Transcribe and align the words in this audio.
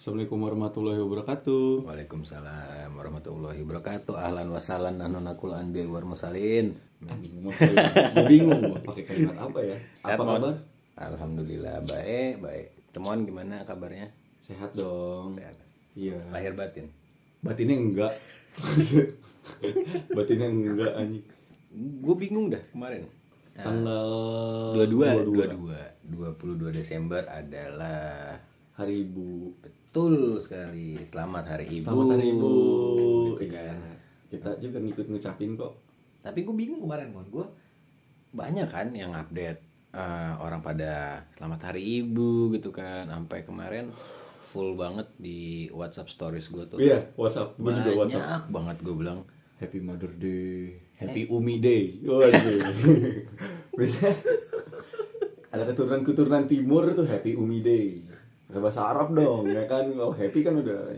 Assalamualaikum 0.00 0.40
warahmatullahi 0.40 0.96
wabarakatuh. 0.96 1.84
Waalaikumsalam 1.84 2.88
warahmatullahi 2.96 3.60
wabarakatuh. 3.60 4.16
Ahlan 4.16 4.48
wa 4.48 4.56
sahlan 4.56 4.96
anunakul 4.96 5.52
anbiya 5.52 5.92
war 5.92 6.08
musalin. 6.08 6.72
Bingung, 8.24 8.80
pakai 8.80 9.04
kalimat 9.04 9.36
apa 9.36 9.60
ya? 9.60 9.76
Sehat, 10.00 10.16
apa 10.16 10.22
kabar? 10.24 10.56
Alhamdulillah 10.96 11.84
baik, 11.84 12.40
baik. 12.40 12.66
Temuan 12.96 13.28
gimana 13.28 13.60
kabarnya? 13.68 14.08
Sehat 14.40 14.72
dong. 14.72 15.36
Sehat. 15.36 15.60
Iya. 15.92 16.16
Lahir 16.32 16.56
batin. 16.56 16.88
Batinnya 17.44 17.76
enggak. 17.76 18.16
Batinnya 20.16 20.48
enggak 20.48 20.96
anjing. 20.96 21.28
Gue 22.00 22.14
bingung 22.16 22.48
dah 22.48 22.62
kemarin. 22.72 23.04
Tanggal 23.52 24.08
Dua 24.80 24.86
dua, 24.88 25.08
22. 25.28 25.60
dua 25.60 25.80
dua, 26.08 26.28
puluh 26.40 26.56
dua 26.56 26.72
Desember 26.72 27.20
adalah 27.28 28.40
Hari 28.80 29.04
Ibu. 29.04 29.60
Betul 29.90 30.38
sekali. 30.38 31.02
Selamat 31.02 31.50
Hari 31.50 31.66
Ibu. 31.66 31.82
Selamat 31.82 32.06
Hari 32.14 32.26
Ibu. 32.30 32.50
Gitu 33.34 33.42
Iya. 33.42 33.74
kan. 33.74 33.76
Kita 34.30 34.50
juga 34.62 34.78
ngikut 34.78 35.06
ngucapin 35.10 35.58
kok. 35.58 35.72
Tapi 36.22 36.46
gue 36.46 36.54
bingung 36.54 36.78
kemarin 36.78 37.10
mon, 37.10 37.26
gue 37.26 37.42
banyak 38.30 38.70
kan 38.70 38.86
yang 38.94 39.10
update 39.12 39.58
eh, 39.90 40.32
orang 40.38 40.62
pada 40.62 41.26
Selamat 41.34 41.60
Hari 41.66 41.82
Ibu 42.06 42.54
gitu 42.54 42.70
kan, 42.70 43.10
sampai 43.10 43.42
kemarin 43.42 43.90
full 44.46 44.78
banget 44.78 45.10
di 45.18 45.66
WhatsApp 45.68 46.06
Stories 46.06 46.46
gue 46.46 46.70
tuh. 46.70 46.78
Iya, 46.78 47.10
WhatsApp. 47.18 47.58
Gue 47.58 47.74
juga 47.74 47.90
banyak 47.98 48.14
WhatsApp. 48.14 48.42
banget 48.48 48.76
gue 48.80 48.94
bilang. 48.94 49.20
Happy 49.58 49.76
Mother 49.76 50.08
Day, 50.14 50.72
Happy 50.94 51.26
Eh. 51.26 51.34
Umi 51.34 51.58
Day. 51.58 51.98
Waduh. 52.00 52.64
Bisa 53.76 54.08
ada 55.50 55.66
keturunan-keturunan 55.66 56.46
timur 56.46 56.88
tuh 56.94 57.04
Happy 57.04 57.34
Umi 57.34 57.58
Day. 57.60 58.00
Pakai 58.50 58.60
bahasa 58.66 58.82
Arab 58.90 59.14
dong, 59.14 59.46
ya 59.46 59.62
kan? 59.70 59.86
Kalau 59.94 60.10
happy 60.10 60.42
kan 60.42 60.58
udah 60.58 60.90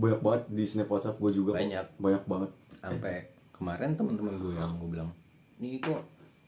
banyak 0.00 0.20
banget 0.24 0.42
di 0.48 0.64
snap 0.64 0.88
WhatsApp 0.88 1.20
gue 1.20 1.28
juga. 1.28 1.60
Banyak. 1.60 2.00
Banyak 2.00 2.24
banget. 2.24 2.50
Sampai 2.80 3.28
kemarin 3.52 3.92
teman-teman 4.00 4.40
gue 4.40 4.56
yang 4.56 4.72
gue 4.80 4.88
bilang, 4.88 5.12
nih 5.60 5.76
kok 5.84 6.00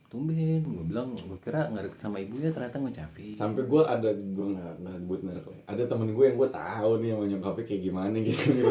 tumben, 0.09 0.65
gue 0.65 0.85
bilang 0.89 1.13
gue 1.13 1.37
kira 1.37 1.69
nggak 1.69 1.85
deket 1.85 1.99
sama 2.01 2.17
ibu 2.17 2.41
ya 2.41 2.49
ternyata 2.49 2.81
ngucapin. 2.81 3.37
Sampai 3.37 3.61
gue 3.69 3.81
ada 3.85 4.09
gue 4.09 4.47
nggak 4.57 4.73
nggak 4.81 4.97
buat 5.05 5.21
merek. 5.21 5.45
Ada 5.69 5.85
temen 5.85 6.17
gue 6.17 6.25
yang 6.25 6.37
gue 6.41 6.49
tahu 6.49 6.91
nih 6.97 7.09
yang 7.13 7.21
nyokapnya 7.37 7.63
kayak 7.69 7.81
gimana 7.85 8.17
gitu 8.17 8.45
nih 8.57 8.65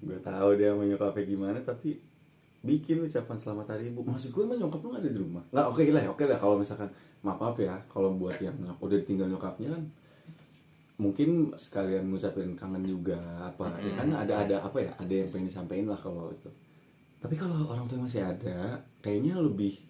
gue 0.00 0.18
tahu 0.22 0.48
dia 0.56 0.70
mau 0.72 0.84
nyokapnya 0.86 1.24
gimana 1.26 1.58
tapi 1.60 2.00
bikin 2.60 3.00
ucapan 3.08 3.36
selamat 3.40 3.66
hari 3.76 3.88
ibu. 3.88 4.04
Maksud 4.04 4.36
gue 4.36 4.42
emang 4.44 4.58
nyokap 4.60 4.80
lu 4.84 4.88
gak 4.92 5.02
ada 5.02 5.10
di 5.10 5.20
rumah? 5.20 5.44
Nggak 5.48 5.66
oke 5.72 5.82
lah 5.92 6.02
oke 6.12 6.24
lah. 6.28 6.38
Kalau 6.38 6.56
misalkan 6.60 6.88
maaf 7.24 7.38
maaf 7.40 7.56
ya 7.56 7.74
kalau 7.88 8.12
buat 8.16 8.36
yang 8.40 8.56
udah 8.80 8.96
ditinggal 9.00 9.28
nyokapnya 9.28 9.76
kan 9.76 9.82
mungkin 11.00 11.48
sekalian 11.56 12.12
ngucapin 12.12 12.52
kangen 12.52 12.84
juga 12.84 13.16
apa 13.40 13.80
ya 13.80 13.92
kan? 13.96 14.08
Ada 14.12 14.34
ada 14.44 14.56
apa 14.60 14.78
ya 14.84 14.92
ada 15.00 15.12
yang 15.12 15.28
pengen 15.32 15.48
disampaikan 15.48 15.88
lah 15.88 16.00
kalau 16.00 16.28
itu. 16.28 16.50
Tapi 17.20 17.34
kalau 17.36 17.68
orang 17.68 17.88
tua 17.88 18.04
masih 18.04 18.24
ada 18.24 18.80
kayaknya 19.00 19.40
lebih 19.40 19.80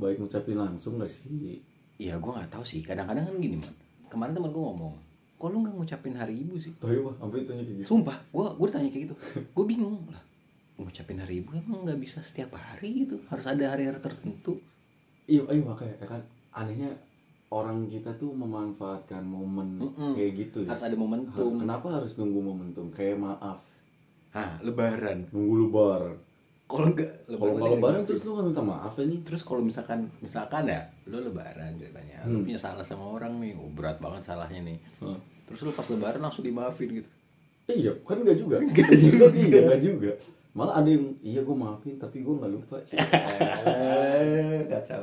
baik 0.00 0.16
ngucapin 0.20 0.56
langsung 0.56 0.96
gak 0.96 1.12
sih? 1.12 1.60
Iya 2.00 2.16
gue 2.16 2.32
nggak 2.32 2.48
tahu 2.48 2.64
sih. 2.64 2.80
Kadang-kadang 2.80 3.28
kan 3.28 3.36
gini 3.36 3.60
man. 3.60 3.72
Kemarin 4.08 4.32
temen 4.32 4.50
gue 4.50 4.58
ngomong, 4.58 4.94
kok 5.38 5.48
lu 5.52 5.62
nggak 5.62 5.76
ngucapin 5.76 6.16
Hari 6.18 6.34
Ibu 6.42 6.58
sih? 6.58 6.72
tapi 6.82 6.98
wah 6.98 7.14
sampai 7.14 7.46
ditanya 7.46 7.62
kayak 7.62 7.78
gitu? 7.78 7.86
Sumpah, 7.94 8.18
gue 8.26 8.46
gue 8.58 8.66
ditanya 8.66 8.90
kayak 8.90 9.04
gitu, 9.06 9.14
gue 9.54 9.64
bingung. 9.68 10.02
Lah. 10.10 10.22
Ngucapin 10.80 11.18
hari 11.18 11.34
ibu 11.38 11.52
emang 11.54 11.84
nggak 11.84 12.00
bisa 12.00 12.18
setiap 12.20 12.54
hari 12.54 13.04
gitu, 13.04 13.20
harus 13.26 13.44
ada 13.44 13.64
hari-hari 13.68 14.00
tertentu. 14.00 14.56
iya 15.24 15.44
iya 15.46 15.62
makanya 15.62 15.94
ya 15.94 16.06
kan 16.08 16.22
anehnya 16.52 16.90
orang 17.48 17.86
kita 17.86 18.10
tuh 18.14 18.32
memanfaatkan 18.32 19.20
momen 19.20 19.78
Mm-mm. 19.78 20.14
kayak 20.14 20.32
gitu 20.40 20.64
ya 20.64 20.72
Harus 20.72 20.82
ada 20.82 20.96
momentum. 20.96 21.54
kenapa 21.56 21.86
harus 21.92 22.16
nunggu 22.16 22.40
momentum 22.40 22.88
kayak 22.88 23.14
maaf 23.16 23.60
Ah, 24.30 24.56
Lebaran. 24.60 25.26
nunggu 25.28 25.54
lebaran 25.60 26.16
Kalau 26.64 26.86
nggak 26.88 27.10
kalau 27.28 27.52
nggak 27.52 27.70
lebaran 27.72 28.02
terus 28.04 28.22
lu 28.22 28.30
nggak 28.32 28.46
minta 28.48 28.62
maaf 28.64 28.94
ini 28.96 29.16
terus 29.20 29.42
kalau 29.42 29.58
misalkan 29.60 30.06
misalkan 30.18 30.64
ya, 30.64 30.80
lu 31.04 31.18
Lebaran 31.20 31.74
ceritanya, 31.76 32.22
Hmm. 32.22 32.30
lu 32.32 32.46
punya 32.46 32.56
salah 32.56 32.82
sama 32.82 33.04
orang 33.10 33.36
nih, 33.36 33.52
oh, 33.54 33.66
berat 33.68 33.98
banget 33.98 34.22
salahnya 34.24 34.62
nih. 34.64 34.78
Hah. 34.98 35.18
Terus 35.44 35.60
lu 35.60 35.70
pas 35.70 35.82
Lebaran 35.84 36.20
langsung 36.20 36.42
dimaafin 36.42 36.88
gitu. 36.96 37.10
iya 37.68 37.90
kan 38.00 38.18
enggak 38.18 38.34
juga 38.36 38.56
enggak 38.58 38.90
juga 38.98 39.26
iya 39.32 39.58
enggak 39.60 39.80
juga 39.80 40.10
malah 40.50 40.78
ada 40.78 40.90
yang 40.90 41.14
iya 41.20 41.40
gue 41.40 41.54
maafin 41.54 41.94
tapi 41.94 42.20
gue 42.20 42.34
nggak 42.34 42.50
lupa 42.50 42.76
Kacau. 44.70 45.02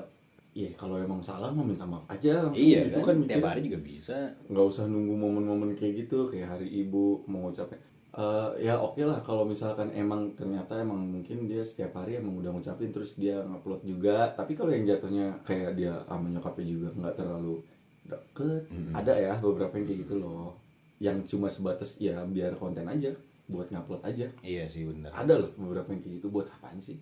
iya 0.51 0.69
kalau 0.73 0.97
emang 0.97 1.21
salah 1.21 1.53
mau 1.53 1.63
minta 1.63 1.85
maaf 1.85 2.03
aja 2.07 2.43
langsung 2.43 2.65
Iya 2.65 2.89
itu 2.89 2.99
kan, 2.99 3.15
kan 3.21 3.29
tiap 3.29 3.45
hari 3.45 3.61
juga 3.63 3.79
bisa. 3.79 4.17
nggak 4.47 4.65
usah 4.65 4.85
nunggu 4.85 5.13
momen-momen 5.13 5.77
kayak 5.77 6.03
gitu 6.03 6.27
kayak 6.27 6.49
hari 6.49 6.67
ibu 6.81 7.21
mau 7.25 7.47
ngucapin. 7.47 7.77
Eh, 8.17 8.65
ya 8.65 8.73
oke 8.75 8.97
lah 8.99 9.21
kalau 9.21 9.45
misalkan 9.45 9.93
emang 9.93 10.33
ternyata 10.33 10.81
emang 10.81 10.97
mungkin 10.97 11.45
dia 11.45 11.61
setiap 11.61 11.93
hari 11.95 12.17
emang 12.17 12.33
udah 12.35 12.49
ngucapin 12.49 12.89
terus 12.89 13.13
dia 13.13 13.37
ngupload 13.39 13.85
juga. 13.85 14.33
Tapi 14.33 14.57
kalau 14.57 14.73
yang 14.73 14.83
jatuhnya 14.83 15.37
kayak 15.43 15.77
dia 15.77 15.93
sama 16.03 16.25
nyokapnya 16.27 16.65
juga 16.65 16.87
nggak 16.97 17.15
terlalu 17.15 17.61
deket 18.03 18.63
Mm-mm. 18.67 18.93
ada 18.95 19.13
ya 19.13 19.37
beberapa 19.37 19.77
yang 19.77 19.85
kayak 19.85 19.99
gitu 20.03 20.15
loh. 20.17 20.57
Yang 20.97 21.17
cuma 21.29 21.45
sebatas 21.45 21.93
ya 21.95 22.25
biar 22.25 22.57
konten 22.57 22.89
aja 22.89 23.13
buat 23.47 23.67
ngupload 23.71 24.03
aja. 24.03 24.27
Iya 24.43 24.67
sih 24.67 24.83
bener. 24.83 25.11
ada 25.15 25.33
loh 25.39 25.51
beberapa 25.55 25.91
yang 25.95 26.01
kayak 26.03 26.15
gitu 26.19 26.27
buat 26.27 26.47
apaan 26.51 26.79
sih? 26.83 26.99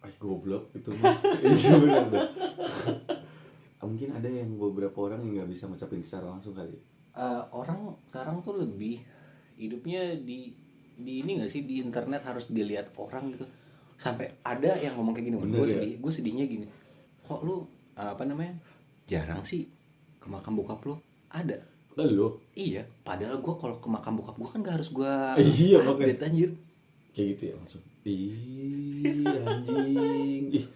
Ay 0.00 0.14
goblok 0.16 0.70
itu 0.72 0.90
mah. 0.96 1.18
iya. 1.44 1.76
Ah, 3.80 3.88
mungkin 3.88 4.12
ada 4.12 4.28
yang 4.28 4.54
beberapa 4.60 4.96
orang 5.08 5.24
yang 5.24 5.42
nggak 5.42 5.50
bisa 5.50 5.64
ngucapin 5.66 6.04
secara 6.04 6.28
langsung 6.28 6.52
kali 6.52 6.76
Eh, 7.10 7.42
orang 7.50 7.98
sekarang 8.06 8.38
tuh 8.46 8.62
lebih 8.62 9.02
hidupnya 9.58 10.14
di 10.14 10.54
di 10.94 11.26
ini 11.26 11.42
gak 11.42 11.50
sih? 11.50 11.66
Di 11.66 11.82
internet 11.82 12.22
harus 12.22 12.46
dilihat 12.46 12.94
orang 12.94 13.34
gitu. 13.34 13.44
Sampai 13.98 14.38
ada 14.46 14.78
yang 14.78 14.94
ngomong 14.94 15.12
kayak 15.12 15.26
gini 15.26 15.36
gue 15.36 15.66
ya? 15.66 15.74
sedih 15.76 15.94
gue 15.98 16.12
sedihnya 16.12 16.44
gini. 16.46 16.66
Kok 17.26 17.40
lu 17.42 17.66
apa 17.98 18.22
namanya 18.24 18.56
jarang. 19.10 19.42
sih 19.42 19.66
ke 20.22 20.26
makam 20.30 20.54
bokap 20.54 20.80
lu? 20.86 20.96
Ada 21.28 21.60
lo 22.06 22.28
iya 22.52 22.82
padahal 23.02 23.36
gue 23.38 23.54
kalau 23.56 23.76
ke 23.76 23.88
makam 23.88 24.16
bokap 24.16 24.36
gue 24.36 24.48
kan 24.48 24.58
gak 24.60 24.74
harus 24.80 24.88
gue 24.88 25.12
Iya, 25.36 25.78
update 25.82 26.22
anjir. 26.22 26.50
Kayak 27.10 27.26
gitu 27.34 27.42
ya 27.42 27.54
langsung 27.58 27.82
ih 28.00 28.32
anjing. 29.26 30.44
Ih 30.52 30.66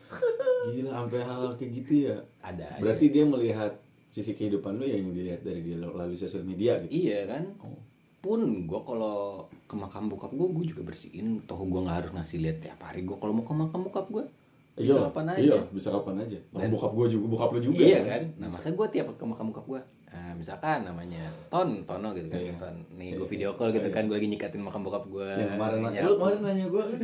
gila 0.64 0.90
sampai 0.96 1.20
hal 1.22 1.42
kayak 1.54 1.70
gitu 1.76 1.92
ya. 2.08 2.16
Ada 2.40 2.64
aja. 2.66 2.80
berarti 2.80 3.04
dia 3.08 3.24
melihat 3.24 3.72
sisi 4.10 4.32
kehidupan 4.32 4.78
lu 4.78 4.86
yang 4.86 5.10
dilihat 5.10 5.42
dari 5.42 5.60
dia 5.60 5.76
melalui 5.76 6.14
sosial 6.14 6.42
media 6.42 6.78
gitu? 6.80 6.90
Iya 6.90 7.28
kan? 7.28 7.44
Oh. 7.60 7.78
pun 8.18 8.40
gue 8.64 8.80
kalau 8.88 9.44
ke 9.68 9.76
makam 9.76 10.08
bokap 10.08 10.32
gue 10.32 10.48
gue 10.48 10.64
juga 10.72 10.82
bersihin. 10.88 11.44
Toh 11.44 11.60
gue 11.60 11.76
nggak 11.76 11.96
harus 12.00 12.10
ngasih 12.16 12.38
lihat 12.40 12.56
tiap 12.58 12.80
hari. 12.80 13.04
Gue 13.04 13.20
kalau 13.20 13.36
mau 13.36 13.44
ke 13.44 13.52
makam 13.52 13.84
bokap 13.84 14.08
gue 14.08 14.24
bisa 14.74 14.90
iya 14.90 15.06
kapan 15.06 15.26
aja. 15.30 15.38
iya 15.38 15.58
bisa 15.70 15.88
kapan 15.92 16.14
aja. 16.24 16.38
Dan- 16.50 16.72
bokap 16.72 16.90
gua 16.90 17.06
juga 17.06 17.26
bokap 17.30 17.48
lu 17.54 17.60
juga 17.62 17.78
iya 17.78 18.00
kan? 18.02 18.22
nah 18.42 18.48
masa 18.50 18.74
gue 18.74 18.86
tiap 18.90 19.06
ke 19.14 19.22
makam 19.22 19.54
bokap 19.54 19.66
gue 19.70 19.80
nah, 20.14 20.30
misalkan 20.32 20.86
namanya 20.86 21.26
Ton 21.50 21.82
Tono 21.82 22.14
gitu 22.14 22.30
kan 22.30 22.38
Iya. 22.38 22.54
Ton 22.54 22.76
nih 22.94 23.08
Iya. 23.10 23.18
gue 23.18 23.26
video 23.26 23.50
call 23.58 23.74
gitu 23.74 23.88
Iya. 23.90 23.96
kan 23.98 24.06
gue 24.06 24.14
lagi 24.14 24.28
nyikatin 24.30 24.62
makam 24.62 24.86
bokap 24.86 25.04
gue 25.10 25.26
yang 25.26 25.50
kemarin 25.58 25.78
nanya 25.82 26.00
lu 26.06 26.12
kemarin 26.14 26.40
nanya 26.40 26.66
gua 26.70 26.84
kan 26.86 27.00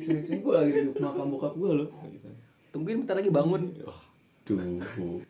sering 0.00 0.40
gua 0.40 0.54
lagi 0.64 0.70
di 0.72 0.80
makam 0.96 1.26
bokap 1.28 1.52
gua 1.54 1.70
lo 1.76 1.86
gitu. 2.08 2.28
tungguin 2.72 3.04
bentar 3.04 3.14
lagi 3.20 3.28
bangun 3.28 3.62
tuh. 4.44 5.20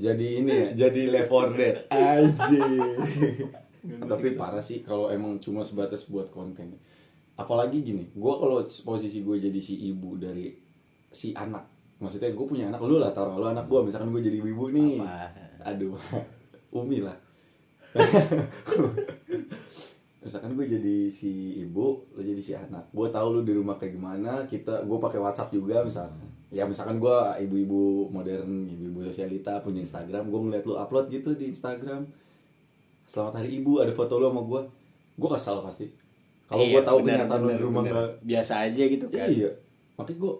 jadi 0.00 0.26
ini 0.40 0.52
ya, 0.52 0.88
jadi 0.88 1.02
Left 1.12 1.28
4 1.28 1.58
Dead 1.58 1.76
aja. 1.90 2.60
Tapi 3.80 4.28
parah 4.32 4.60
sih 4.60 4.80
kalau 4.80 5.08
emang 5.08 5.36
cuma 5.36 5.60
sebatas 5.60 6.04
buat 6.06 6.28
konten. 6.28 6.76
Apalagi 7.36 7.80
gini, 7.80 8.08
gua 8.12 8.36
kalau 8.36 8.58
posisi 8.64 9.20
gue 9.20 9.36
jadi 9.36 9.60
si 9.60 9.76
ibu 9.88 10.16
dari 10.16 10.52
si 11.10 11.32
anak. 11.32 11.64
Maksudnya 12.00 12.32
gue 12.32 12.46
punya 12.48 12.64
anak 12.72 12.80
lu 12.80 12.96
lah, 12.96 13.12
taruh 13.12 13.36
lu 13.36 13.44
anak 13.44 13.68
gua 13.68 13.84
misalkan 13.84 14.08
gue 14.08 14.24
jadi 14.24 14.40
ibu 14.40 14.72
nih. 14.72 15.04
Apa? 15.04 15.68
Aduh, 15.68 15.94
Umi 16.80 17.04
lah. 17.04 17.16
misalkan 20.20 20.52
gue 20.52 20.66
jadi 20.68 20.96
si 21.08 21.60
ibu, 21.60 22.04
lo 22.12 22.20
jadi 22.20 22.40
si 22.40 22.52
anak. 22.56 22.88
Gue 22.92 23.08
tahu 23.08 23.36
lu 23.36 23.40
di 23.44 23.52
rumah 23.52 23.76
kayak 23.76 23.96
gimana. 23.96 24.44
Kita, 24.44 24.84
gue 24.84 24.98
pakai 24.98 25.20
WhatsApp 25.20 25.52
juga 25.52 25.84
misalkan. 25.84 26.24
Ya 26.50 26.66
misalkan 26.66 26.98
gue 26.98 27.16
ibu-ibu 27.46 28.08
modern, 28.10 28.66
ibu-ibu 28.66 29.04
sosialita 29.06 29.60
punya 29.60 29.84
Instagram. 29.84 30.28
Gue 30.28 30.40
ngeliat 30.40 30.64
lu 30.64 30.74
upload 30.76 31.08
gitu 31.08 31.36
di 31.36 31.52
Instagram. 31.52 32.08
Selamat 33.04 33.42
hari 33.42 33.60
ibu, 33.60 33.80
ada 33.80 33.92
foto 33.92 34.16
lu 34.16 34.28
sama 34.28 34.42
gue. 34.44 34.60
Gue 35.16 35.30
kesal 35.30 35.60
pasti. 35.60 35.86
Kalau 36.48 36.64
Iya, 36.66 36.72
gue 36.74 36.82
tahu 36.82 36.98
kenyataan 37.04 37.40
lu 37.40 37.50
di 37.52 37.62
rumah 37.62 37.82
bener. 37.84 37.94
gak 37.94 38.10
biasa 38.26 38.52
aja 38.66 38.82
gitu 38.82 39.06
kan 39.06 39.28
Iya. 39.30 39.50
Makanya 39.94 40.18
gue 40.18 40.32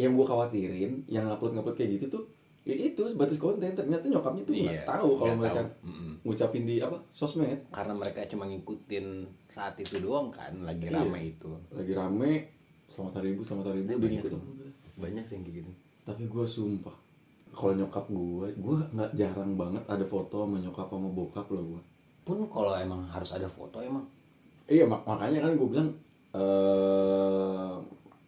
yang 0.00 0.12
gue 0.12 0.24
khawatirin, 0.24 0.92
yang 1.06 1.24
upload 1.26 1.52
ngupload 1.52 1.76
kayak 1.76 1.90
gitu 1.94 2.06
tuh, 2.10 2.24
ya 2.62 2.72
itu 2.72 3.02
sebatas 3.04 3.36
konten. 3.36 3.68
Ternyata 3.70 4.04
nyokapnya 4.06 4.42
tuh 4.42 4.54
nggak 4.54 4.74
Iya, 4.74 4.84
tahu 4.84 5.10
kalau 5.14 5.34
mereka 5.36 5.60
tahu. 5.60 5.68
Ngucapin 6.22 6.64
di 6.64 6.76
apa 6.78 6.96
sosmed. 7.10 7.60
karena 7.68 7.92
mereka 7.92 8.20
cuma 8.26 8.44
ngikutin 8.44 9.06
saat 9.46 9.76
itu 9.76 9.96
doang 9.98 10.28
kan 10.28 10.52
lagi 10.60 10.86
Iya. 10.86 10.96
rame 10.98 11.20
itu 11.28 11.48
Lagi 11.70 11.92
rame, 11.92 12.32
selamat 12.88 13.12
hari 13.14 13.28
ibu, 13.30 13.42
selamat 13.42 13.66
hari 13.66 13.78
ibu, 13.78 13.88
Eh, 13.88 13.94
udah 13.94 14.00
banyak 14.02 14.22
ngikut. 14.22 14.42
banyak 14.96 15.24
sih 15.24 15.34
yang 15.34 15.44
kayak 15.44 15.56
gitu 15.58 15.70
Tapi 16.02 16.22
gue 16.24 16.44
sumpah, 16.46 16.96
kalau 17.50 17.72
nyokap 17.74 18.04
gue 18.06 18.46
gue 18.54 18.76
nggak 18.90 19.10
jarang 19.14 19.52
banget 19.54 19.82
ada 19.86 20.04
foto 20.04 20.36
sama 20.42 20.56
nyokap 20.56 20.88
sama 20.88 21.08
bokap 21.08 21.46
loh 21.48 21.64
gue 21.68 21.82
pun 22.22 22.46
kalau 22.46 22.72
emang 22.74 23.02
harus 23.06 23.30
ada 23.30 23.46
foto 23.46 23.80
emang 23.80 24.06
iya 24.66 24.84
mak 24.84 25.02
makanya 25.02 25.42
kan 25.42 25.52
gue 25.52 25.68
bilang 25.68 25.88
eh 26.32 27.19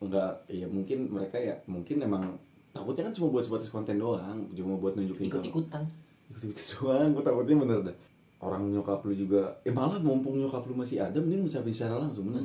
nggak 0.08 0.32
iya 0.50 0.66
mungkin 0.66 1.10
mereka 1.10 1.36
ya 1.38 1.54
mungkin 1.70 2.02
emang 2.02 2.34
takutnya 2.72 3.06
kan 3.06 3.14
cuma 3.14 3.28
buat 3.30 3.44
sebatas 3.44 3.68
konten 3.68 4.00
doang 4.00 4.48
cuma 4.56 4.74
buat 4.80 4.96
nunjukin 4.96 5.28
ikut 5.28 5.44
ikutan 5.44 5.84
ikut-ikut 6.32 6.56
doang 6.80 7.12
gue 7.12 7.22
takutnya 7.22 7.56
bener 7.60 7.78
dah. 7.92 7.96
Orang 8.42 8.74
nyokap 8.74 9.06
lu 9.06 9.14
juga 9.14 9.54
eh 9.62 9.70
malah 9.70 10.02
mumpung 10.02 10.34
nyokap 10.34 10.66
lu 10.66 10.74
masih 10.74 10.98
ada 10.98 11.14
mending 11.22 11.46
ngucapin 11.46 11.70
secara 11.70 12.02
langsung 12.02 12.32
bener. 12.32 12.42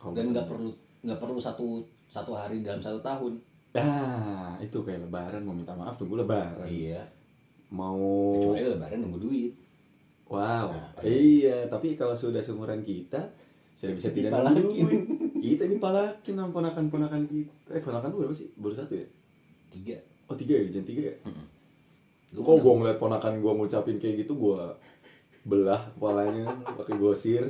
Kalau 0.00 0.16
dan 0.16 0.32
nggak 0.32 0.48
perlu 0.48 0.72
nggak 1.04 1.20
perlu 1.20 1.36
satu 1.36 1.84
satu 2.08 2.32
hari 2.32 2.64
dalam 2.64 2.80
satu 2.80 2.96
tahun. 3.04 3.36
Ah 3.76 4.56
itu 4.64 4.80
kayak 4.80 5.04
lebaran 5.04 5.44
mau 5.44 5.52
minta 5.52 5.76
maaf 5.76 6.00
tunggu 6.00 6.16
lebaran. 6.24 6.64
Iya. 6.64 7.04
Mau 7.68 8.00
kecuali 8.40 8.64
lebaran 8.64 8.98
nunggu 9.04 9.20
duit. 9.20 9.52
Wow 10.26 10.74
Nah, 10.74 10.90
iya 11.06 11.68
tapi 11.68 11.94
kalau 11.94 12.16
sudah 12.16 12.40
seumuran 12.42 12.82
kita 12.82 13.20
sudah 13.76 13.92
bisa 13.92 14.08
tidak 14.08 14.30
Dipalakin. 14.30 14.56
nungguin 14.58 15.02
kita 15.38 15.64
dipalakin 15.66 16.34
sama 16.34 16.50
ponakan-ponakan 16.50 17.22
kita. 17.24 17.52
Eh 17.70 17.78
ponakan 17.78 18.08
lu 18.08 18.16
berapa 18.20 18.34
sih? 18.34 18.48
Baru 18.52 18.72
satu 18.72 18.92
ya? 18.92 19.06
Tiga. 19.68 19.96
Oh 20.26 20.34
tiga 20.34 20.56
ya? 20.56 20.66
Jangan 20.70 20.86
tiga 20.86 21.02
ya? 21.04 21.14
Lu 22.32 22.40
kok 22.40 22.56
gue 22.56 22.72
ngeliat 22.74 22.96
ponakan 22.96 23.38
gue 23.38 23.52
ngucapin 23.54 23.96
kayak 23.96 24.24
gitu 24.24 24.32
gue 24.34 24.60
belah 25.44 25.78
kepalanya 25.92 26.44
pakai 26.74 26.96
gosir. 26.96 27.44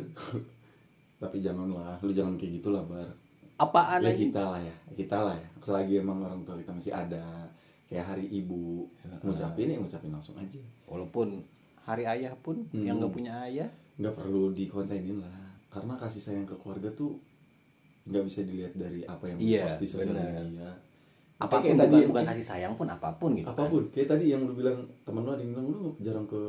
Tapi 1.23 1.40
janganlah 1.40 1.96
lu 1.99 2.12
jangan 2.12 2.37
kayak 2.37 2.61
gitulah 2.61 2.82
bar. 2.82 3.08
Apaan 3.56 4.05
ya 4.05 4.12
lagi? 4.12 4.28
kita 4.28 4.43
lah 4.44 4.61
ya 4.61 4.75
kita 4.93 5.17
lah 5.23 5.32
ya. 5.32 5.49
Selagi 5.62 5.94
emang 5.96 6.20
orang 6.20 6.43
tua 6.43 6.58
kita 6.58 6.70
masih 6.70 6.93
ada. 6.93 7.49
Kayak 7.87 8.05
hari 8.11 8.26
ibu 8.28 8.84
ngucapin 9.23 9.70
ya 9.70 9.78
ngucapin 9.78 10.11
langsung 10.11 10.37
aja. 10.37 10.61
Walaupun 10.84 11.40
hari 11.81 12.05
ayah 12.05 12.34
pun 12.37 12.67
Hmm. 12.69 12.82
yang 12.82 12.99
nggak 12.99 13.14
punya 13.14 13.32
ayah. 13.46 13.70
Nggak 13.96 14.12
perlu 14.12 14.52
dikontenin 14.52 15.23
lah 15.23 15.45
karena 15.76 15.93
kasih 15.94 16.23
sayang 16.23 16.46
ke 16.49 16.56
keluarga 16.56 16.88
tuh 16.90 17.20
nggak 18.06 18.25
bisa 18.25 18.40
dilihat 18.43 18.73
dari 18.73 19.05
apa 19.05 19.25
yang 19.26 19.37
Iya, 19.37 19.62
post 19.67 19.76
di 19.76 19.87
sosial 19.87 20.17
media. 20.17 20.73
Apa 21.37 21.61
pun 21.61 21.61
kayak 21.61 21.76
bukan, 21.76 21.84
tadi 21.84 21.99
bukan 22.08 22.25
kasih 22.25 22.46
sayang 22.46 22.73
pun 22.75 22.88
apa 22.88 23.08
pun 23.12 23.31
gitu 23.34 23.44
kan. 23.44 23.52
apa 23.52 23.62
pun. 23.69 23.82
Kayak 23.93 24.08
tadi 24.08 24.25
yang 24.31 24.40
lu 24.43 24.55
bilang 24.55 24.78
temen 25.05 25.20
lu 25.20 25.31
ada 25.31 25.43
yang 25.43 25.52
bilang 25.52 25.67
lu 25.69 25.81
jarang 26.00 26.25
ke 26.25 26.40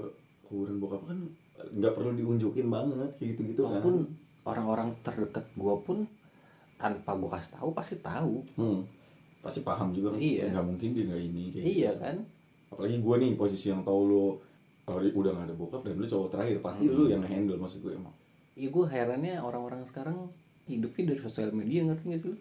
kuburan 0.41 0.79
bokap 0.79 1.01
kan 1.03 1.19
nggak 1.57 1.91
perlu 1.91 2.13
diunjukin 2.13 2.68
banget 2.69 3.09
kayak 3.19 3.29
gitu 3.35 3.41
gitu 3.51 3.62
kan. 3.62 3.83
Walaupun 3.83 3.95
orang-orang 4.45 4.89
terdekat 5.03 5.44
gua 5.53 5.75
pun 5.81 6.07
tanpa 6.77 7.12
gua 7.18 7.35
kasih 7.35 7.51
tahu 7.51 7.69
pasti 7.74 7.95
tahu. 8.00 8.45
Hmm, 8.56 8.79
pasti 9.44 9.59
paham 9.59 9.91
juga 9.91 10.15
kan. 10.15 10.19
Iya. 10.24 10.56
nggak 10.56 10.65
mungkin 10.65 10.89
dia 10.95 11.03
nggak 11.03 11.21
ini 11.25 11.44
kayak 11.51 11.65
iya 11.65 11.89
gitu. 11.91 12.00
kan? 12.00 12.15
Apalagi 12.68 12.97
gue 13.00 13.15
nih 13.18 13.31
posisi 13.33 13.65
yang 13.68 13.81
tahu 13.81 14.01
lu 14.06 14.24
kalau 14.83 15.00
udah 15.03 15.31
nggak 15.33 15.47
ada 15.51 15.56
bokap 15.57 15.81
dan 15.83 15.97
lu 15.97 16.06
cowok 16.06 16.29
terakhir 16.31 16.62
pasti 16.62 16.85
Hmm. 16.85 16.95
lu 16.95 17.03
yang 17.09 17.24
handle 17.24 17.57
maksud 17.57 17.81
gue 17.81 17.91
emang 17.91 18.13
iya 18.57 18.69
gua 18.74 18.89
herannya 18.89 19.38
orang-orang 19.38 19.86
sekarang 19.86 20.33
hidupnya 20.65 21.13
dari 21.13 21.21
sosial 21.21 21.54
media 21.54 21.86
ngerti 21.86 22.04
gak 22.12 22.21
sih 22.25 22.30
lu? 22.33 22.38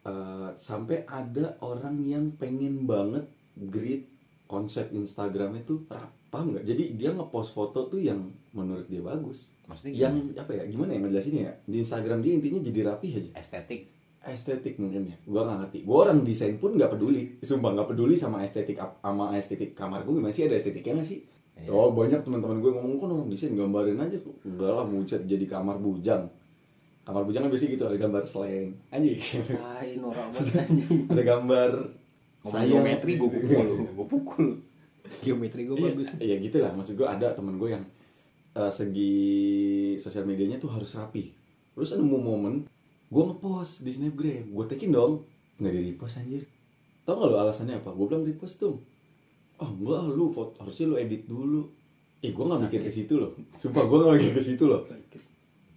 Eh, 0.00 0.50
sampai 0.56 1.04
ada 1.04 1.60
orang 1.60 2.00
yang 2.00 2.32
pengen 2.40 2.88
banget 2.88 3.28
grid 3.56 4.08
konsep 4.48 4.88
Instagramnya 4.96 5.60
tuh 5.68 5.84
paham 6.32 6.56
nggak? 6.56 6.64
Jadi 6.64 6.96
dia 6.96 7.12
ngepost 7.12 7.52
foto 7.52 7.84
tuh 7.92 8.00
yang 8.00 8.32
menurut 8.56 8.88
dia 8.88 9.04
bagus. 9.04 9.44
Maksudnya 9.68 10.08
yang 10.08 10.14
gimana? 10.16 10.40
apa 10.40 10.52
ya 10.56 10.64
gimana 10.66 10.90
ya 10.96 10.98
ngejelasinnya 11.04 11.42
ya? 11.44 11.54
Di 11.68 11.76
Instagram 11.84 12.18
dia 12.24 12.32
intinya 12.32 12.60
jadi 12.64 12.80
rapi 12.88 13.08
aja. 13.12 13.30
Estetik. 13.36 13.80
Estetik 14.24 14.74
mungkin 14.80 15.12
ya. 15.12 15.16
Gua 15.28 15.44
nggak 15.44 15.58
ngerti. 15.68 15.78
Gua 15.84 15.96
orang 16.08 16.24
desain 16.24 16.56
pun 16.56 16.80
nggak 16.80 16.90
peduli. 16.96 17.22
Sumpah 17.44 17.70
nggak 17.76 17.88
peduli 17.92 18.14
sama 18.16 18.40
estetik 18.40 18.80
sama 19.04 19.36
estetik 19.36 19.76
kamar 19.76 20.00
gue 20.08 20.16
masih 20.16 20.48
ada 20.48 20.56
estetiknya 20.56 21.00
nggak 21.00 21.08
sih 21.08 21.20
Iya. 21.60 21.68
oh 21.70 21.92
banyak 21.92 22.20
teman-teman 22.24 22.58
gue 22.58 22.72
ngomong 22.72 22.96
kan 22.96 23.08
orang 23.12 23.28
desain 23.28 23.52
gambarin 23.52 24.00
aja 24.00 24.16
enggak 24.42 24.70
lah 24.70 24.84
mau 24.84 25.04
cat 25.04 25.22
jadi 25.24 25.44
kamar 25.44 25.76
bujang. 25.76 26.24
Kamar 27.00 27.22
bujang 27.24 27.44
kan 27.44 27.50
biasanya 27.50 27.70
gitu 27.74 27.84
ada 27.84 27.96
gambar 27.96 28.22
slang 28.24 28.72
anjing. 28.88 29.20
Hai 29.56 29.96
norak 29.96 30.26
banget 30.32 30.56
anjing? 30.64 31.04
Ada 31.06 31.22
gambar 31.22 31.70
Ngomong 32.40 32.52
sayang. 32.56 32.70
geometri 32.72 33.12
gue 33.14 33.28
pukul 33.28 33.66
gue 33.96 34.06
pukul 34.08 34.46
geometri 35.20 35.62
gue 35.68 35.76
Iya, 35.76 35.84
bagus. 35.92 36.08
Iya 36.16 36.36
gitu 36.40 36.56
lah. 36.60 36.72
Maksud 36.72 36.94
gue 36.96 37.04
ada 37.04 37.28
temen 37.32 37.54
gue 37.60 37.68
yang 37.68 37.84
eh, 38.54 38.72
segi 38.72 39.14
sosial 39.96 40.24
medianya 40.24 40.56
tuh 40.56 40.72
harus 40.72 40.96
rapi. 40.96 41.32
Terus 41.76 41.92
ada 41.92 42.00
momen 42.00 42.64
gue 43.10 43.22
ngepost 43.22 43.84
di 43.84 43.92
snapgram. 43.92 44.48
Gue 44.48 44.64
tekin 44.64 44.92
dong. 44.92 45.28
Nggak 45.60 45.72
di 45.76 45.80
repost 45.92 46.16
anjir. 46.16 46.48
Tau 47.04 47.16
gak 47.16 47.28
lu 47.28 47.36
alasannya 47.36 47.80
apa? 47.80 47.90
Gue 47.92 48.06
bilang 48.08 48.24
repost 48.24 48.56
dong 48.56 48.80
oh 49.60 49.70
enggak 49.70 50.00
lu 50.10 50.26
foto 50.28 50.56
harusnya 50.58 50.86
lu 50.88 50.96
edit 50.96 51.22
dulu. 51.24 51.62
Eh 52.20 52.32
gue 52.32 52.44
nggak 52.44 52.60
mikir 52.66 52.80
ke 52.84 52.90
situ 52.90 53.14
loh. 53.16 53.32
Sumpah 53.56 53.84
gue 53.84 53.96
nggak 53.96 54.16
mikir 54.20 54.32
ke 54.36 54.42
situ 54.44 54.64
loh. 54.64 54.84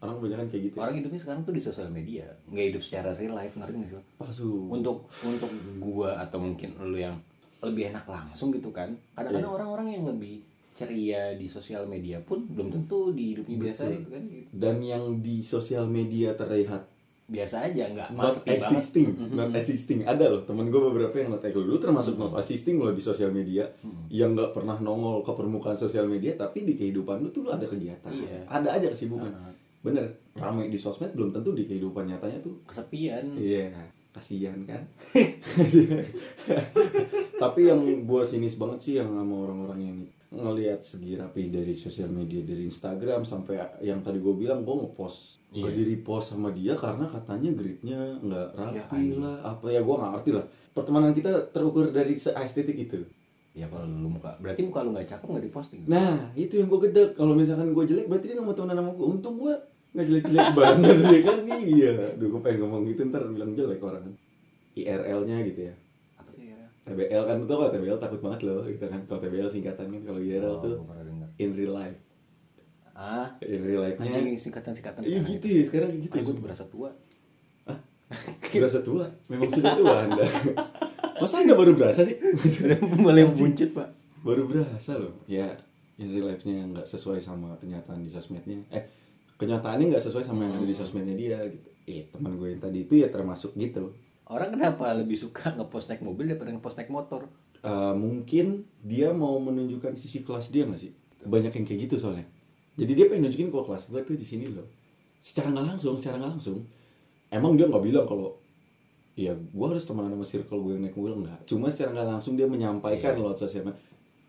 Orang 0.04 0.20
kebanyakan 0.20 0.48
kayak 0.52 0.64
gitu. 0.68 0.76
Orang 0.76 0.96
hidupnya 1.00 1.20
sekarang 1.20 1.42
tuh 1.44 1.56
di 1.56 1.62
sosial 1.64 1.88
media 1.88 2.28
nggak 2.48 2.66
hidup 2.76 2.82
secara 2.84 3.16
real 3.16 3.32
life 3.34 3.56
ngerti 3.56 3.76
nggak 3.78 3.92
sih 3.92 4.04
palsu. 4.18 4.52
Untuk 4.68 5.08
untuk 5.24 5.48
gua 5.80 6.20
atau 6.20 6.40
mungkin 6.40 6.76
lu 6.82 7.00
yang 7.00 7.16
lebih 7.64 7.96
enak 7.96 8.04
langsung 8.04 8.52
gitu 8.52 8.76
kan 8.76 8.92
kadang-kadang 9.16 9.48
Iya. 9.48 9.56
orang-orang 9.56 9.88
yang 9.96 10.04
lebih 10.04 10.44
ceria 10.76 11.32
di 11.32 11.48
sosial 11.48 11.88
media 11.88 12.20
pun 12.20 12.44
belum 12.44 12.76
tentu 12.76 13.16
di 13.16 13.32
hidupnya 13.32 13.72
biasa 13.72 13.84
gitu 13.88 14.10
kan 14.12 14.24
gitu. 14.28 14.48
dan 14.52 14.76
yang 14.84 15.04
di 15.24 15.40
sosial 15.40 15.88
media 15.88 16.36
terlihat 16.36 16.84
biasa 17.24 17.72
aja 17.72 17.84
nggak 17.88 18.10
not 18.14 18.36
sepi 18.36 18.50
banget. 18.52 18.64
existing, 18.68 19.08
not 19.32 19.50
existing. 19.56 20.00
Ada 20.04 20.26
loh 20.28 20.42
temen 20.44 20.68
gue 20.68 20.82
beberapa 20.82 21.16
yang 21.16 21.32
not 21.32 21.42
dulu 21.42 21.80
termasuk 21.80 22.16
not 22.16 22.36
existing 22.36 22.78
loh 22.78 22.92
di 22.92 23.00
sosial 23.00 23.32
media 23.32 23.64
yang 24.08 24.36
nggak 24.36 24.52
pernah 24.52 24.76
nongol 24.78 25.24
ke 25.24 25.32
permukaan 25.32 25.76
sosial 25.76 26.04
media 26.04 26.36
tapi 26.36 26.64
di 26.64 26.76
kehidupan 26.76 27.24
lu 27.24 27.32
tuh 27.32 27.48
lu 27.48 27.50
ada 27.50 27.64
kegiatan, 27.64 28.12
Iya. 28.12 28.44
ada 28.46 28.70
aja 28.72 28.88
kesibukan. 28.92 29.32
Heeh. 29.32 29.54
Bener, 29.84 30.06
ramai 30.34 30.72
di 30.72 30.80
sosmed 30.80 31.12
belum 31.12 31.32
tentu 31.32 31.52
di 31.52 31.64
kehidupan 31.64 32.08
nyatanya 32.08 32.40
tuh. 32.40 32.56
kesepian 32.64 33.36
Iya, 33.36 33.68
kasihan 34.12 34.56
kan. 34.64 34.80
tapi 37.40 37.68
yang 37.68 37.80
gue 38.04 38.22
sinis 38.24 38.56
banget 38.56 38.80
sih 38.80 38.94
yang 39.00 39.12
sama 39.12 39.36
orang-orang 39.44 39.80
yang 39.82 39.98
ngelihat 40.34 40.82
segi 40.82 41.14
rapi 41.14 41.52
dari 41.52 41.76
sosial 41.76 42.10
media 42.10 42.42
dari 42.42 42.66
Instagram 42.66 43.22
sampai 43.22 43.60
yang 43.82 44.02
tadi 44.02 44.18
gue 44.18 44.34
bilang 44.34 44.64
gue 44.64 44.74
ngepost 44.74 45.43
nggak 45.43 45.43
Iya. 45.54 45.70
di 45.70 45.84
repost 45.94 46.34
sama 46.34 46.50
dia 46.50 46.74
karena 46.74 47.06
katanya 47.06 47.50
gridnya 47.54 48.00
nggak 48.20 48.48
rapi 48.58 49.02
Ya, 49.14 49.22
lah 49.22 49.36
apa 49.46 49.66
ya 49.70 49.80
gue 49.80 49.96
nggak 49.96 50.12
ngerti 50.18 50.30
lah. 50.34 50.46
Pertemanan 50.74 51.14
kita 51.14 51.32
terukur 51.54 51.94
dari 51.94 52.18
estetik 52.18 52.74
itu. 52.76 53.06
Ya 53.54 53.70
kalau 53.70 53.86
lu 53.86 54.10
muka 54.10 54.34
berarti 54.42 54.66
muka 54.66 54.82
lu 54.82 54.98
nggak 54.98 55.06
cakep 55.06 55.28
nggak 55.30 55.46
diposting? 55.46 55.82
Nah 55.86 56.34
itu 56.34 56.58
yang 56.58 56.68
gue 56.68 56.90
gedek 56.90 57.14
kalau 57.14 57.38
misalkan 57.38 57.70
gue 57.70 57.84
jelek 57.86 58.10
berarti 58.10 58.26
dia 58.26 58.36
nggak 58.42 58.48
mau 58.50 58.58
temenan 58.58 58.78
sama 58.82 58.92
gue 58.98 59.06
untung 59.06 59.36
gue 59.38 59.54
nggak 59.94 60.06
jelek-jelek 60.10 60.48
banget 60.58 60.98
sih 61.06 61.20
kan? 61.22 61.38
Iya. 61.46 61.92
Duh 62.18 62.28
gue 62.34 62.42
pengen 62.42 62.60
ngomong 62.66 62.82
gitu 62.90 63.02
ntar 63.14 63.22
bilang 63.30 63.54
jelek 63.54 63.78
orang. 63.80 64.10
IRL 64.74 65.22
nya 65.30 65.38
gitu 65.46 65.70
ya. 65.70 65.74
Apa 66.18 66.30
tuh 66.34 66.42
ya 66.42 66.58
TBL 66.84 67.24
kan 67.30 67.38
tuh 67.46 67.56
kalau 67.62 67.70
TBL 67.70 67.98
takut 68.02 68.20
banget 68.26 68.42
loh 68.42 68.66
gitu 68.66 68.86
kan. 68.90 69.00
Kalau 69.06 69.20
TBL 69.22 69.50
singkatan 69.54 69.86
kan 69.94 70.02
kalau 70.02 70.18
IRL 70.18 70.50
Oh, 70.50 70.58
tuh 70.58 70.76
in 71.38 71.54
real 71.54 71.78
life 71.78 71.98
ah 72.94 73.26
in 73.42 73.62
real 73.66 73.82
life 73.82 73.98
nya 73.98 74.14
anjing 74.14 74.38
singkatan-singkatan 74.38 75.02
iya 75.02 75.18
sekarang 75.18 75.34
gitu 75.34 75.46
ya 75.50 75.62
sekarang 75.66 75.90
kayak 75.90 76.02
gitu. 76.06 76.14
Makanya 76.14 76.26
gue 76.30 76.36
tuh 76.38 76.46
berasa 76.46 76.64
tua. 76.70 76.90
Berasa 78.54 78.80
tua? 78.86 79.06
Memang 79.26 79.50
sudah 79.50 79.74
tua 79.74 79.96
anda. 80.06 80.26
Masa 81.22 81.42
anda 81.42 81.58
baru 81.58 81.74
berasa 81.74 82.06
sih? 82.06 82.22
Mulai 83.02 83.26
buncit 83.34 83.74
pak. 83.74 83.90
Baru 84.22 84.46
berasa 84.46 84.94
loh. 85.02 85.18
Ya 85.26 85.58
in 85.98 86.14
real 86.14 86.30
life 86.30 86.46
nya 86.46 86.62
nggak 86.62 86.86
sesuai 86.86 87.18
sama 87.18 87.58
kenyataan 87.58 88.06
di 88.06 88.14
sosmednya. 88.14 88.62
Eh 88.70 88.86
kenyataannya 89.42 89.90
nggak 89.90 90.04
sesuai 90.06 90.22
sama 90.22 90.46
yang 90.46 90.62
ada 90.62 90.68
di 90.70 90.76
sosmednya 90.78 91.18
dia 91.18 91.42
gitu. 91.50 91.70
Eh 91.90 92.06
teman 92.14 92.38
gue 92.38 92.54
yang 92.54 92.62
tadi 92.62 92.86
itu 92.86 92.94
ya 93.02 93.10
termasuk 93.10 93.58
gitu. 93.58 93.90
Orang 94.30 94.54
kenapa 94.54 94.94
lebih 94.94 95.18
suka 95.18 95.58
ngepost 95.58 95.90
naik 95.90 96.06
mobil 96.06 96.30
daripada 96.30 96.54
ngepost 96.54 96.78
naik 96.78 96.94
motor? 96.94 97.26
Eh, 97.66 97.94
mungkin 97.98 98.70
dia 98.86 99.10
mau 99.10 99.42
menunjukkan 99.42 99.98
sisi 99.98 100.22
kelas 100.22 100.54
dia 100.54 100.70
nggak 100.70 100.78
sih? 100.78 100.94
Banyak 101.26 101.58
yang 101.58 101.66
kayak 101.66 101.90
gitu 101.90 101.98
soalnya 101.98 102.30
jadi 102.76 102.92
dia 102.94 103.06
pengen 103.06 103.28
nunjukin 103.28 103.50
kalau 103.50 103.66
kelas 103.66 103.88
gue 103.88 104.02
tuh 104.02 104.16
di 104.16 104.24
sini 104.24 104.46
loh. 104.48 104.66
Secara 105.20 105.50
nggak 105.50 105.66
langsung 105.68 105.94
secara 105.96 106.18
nggak 106.18 106.32
langsung. 106.34 106.58
Emang 107.30 107.54
dia 107.54 107.66
nggak 107.66 107.82
bilang 107.82 108.04
kalau 108.04 108.36
ya 109.14 109.32
gue 109.32 109.66
harus 109.68 109.84
temenan 109.84 110.10
sama 110.12 110.26
circle 110.26 110.60
gue 110.60 110.72
yang 110.74 110.84
naik 110.84 110.96
mobil. 110.96 111.22
Nggak. 111.22 111.40
Cuma 111.46 111.68
secara 111.68 111.94
nggak 111.94 112.10
langsung 112.10 112.34
dia 112.34 112.46
menyampaikan 112.46 113.14
Iya. 113.14 113.20
lewat 113.20 113.38
sosial 113.38 113.64
me- 113.64 113.78